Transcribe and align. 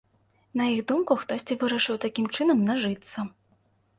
На 0.59 0.63
іх 0.75 0.79
думку, 0.91 1.17
хтосьці 1.23 1.57
вырашыў 1.63 2.01
такім 2.05 2.25
чынам 2.37 2.63
нажыцца. 2.69 3.29